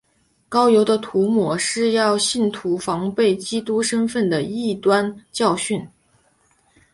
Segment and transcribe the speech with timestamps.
[0.49, 5.87] 膏油的涂抹是要信徒防备基督身位的异端教训。